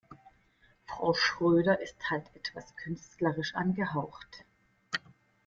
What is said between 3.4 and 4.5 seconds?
angehaucht.